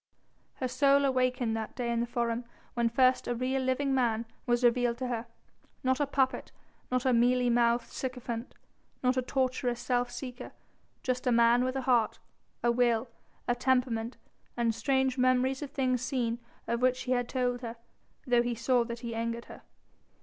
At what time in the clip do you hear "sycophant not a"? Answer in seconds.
7.91-9.21